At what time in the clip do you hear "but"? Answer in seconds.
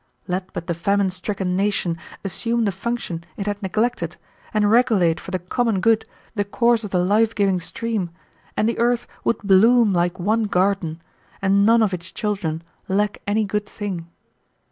0.51-0.65